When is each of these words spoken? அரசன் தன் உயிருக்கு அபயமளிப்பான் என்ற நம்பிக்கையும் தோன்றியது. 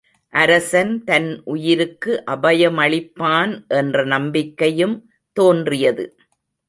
அரசன் 0.33 1.03
தன் 1.03 1.41
உயிருக்கு 1.45 2.23
அபயமளிப்பான் 2.27 3.53
என்ற 3.67 4.05
நம்பிக்கையும் 4.05 4.97
தோன்றியது. 5.37 6.05